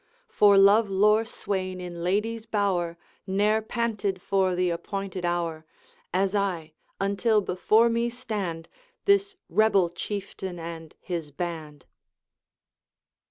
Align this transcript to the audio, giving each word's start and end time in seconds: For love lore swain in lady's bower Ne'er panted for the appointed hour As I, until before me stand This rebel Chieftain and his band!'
For 0.29 0.57
love 0.57 0.89
lore 0.89 1.23
swain 1.25 1.79
in 1.79 2.03
lady's 2.03 2.47
bower 2.47 2.97
Ne'er 3.27 3.61
panted 3.61 4.19
for 4.19 4.55
the 4.55 4.71
appointed 4.71 5.25
hour 5.25 5.63
As 6.11 6.33
I, 6.33 6.73
until 6.99 7.39
before 7.39 7.87
me 7.87 8.09
stand 8.09 8.67
This 9.05 9.35
rebel 9.47 9.91
Chieftain 9.91 10.57
and 10.59 10.95
his 11.01 11.29
band!' 11.29 11.85